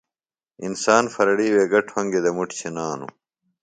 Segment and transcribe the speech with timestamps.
[0.65, 3.13] انسان پھرڑیوے گہ ٹھوۡنگیۡ دےۡ مُٹ چِھنانوۡ